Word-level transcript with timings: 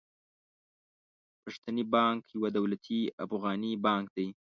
پښتني 1.43 1.83
بانک 1.95 2.21
يو 2.33 2.43
دولتي 2.57 2.99
افغاني 3.25 3.71
بانک 3.85 4.05
دي. 4.15 4.27